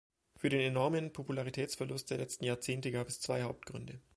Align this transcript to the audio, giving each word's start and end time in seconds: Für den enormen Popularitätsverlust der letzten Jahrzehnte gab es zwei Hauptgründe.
Für 0.35 0.49
den 0.49 0.61
enormen 0.61 1.13
Popularitätsverlust 1.13 2.09
der 2.09 2.17
letzten 2.17 2.45
Jahrzehnte 2.45 2.89
gab 2.91 3.07
es 3.07 3.19
zwei 3.21 3.43
Hauptgründe. 3.43 4.01